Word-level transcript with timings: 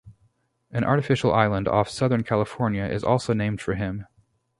An 0.71 0.83
artificial 0.83 1.31
island 1.31 1.67
off 1.67 1.87
Southern 1.87 2.23
California 2.23 2.85
is 2.85 3.03
also 3.03 3.33
named 3.35 3.61
for 3.61 3.75
him. 3.75 4.07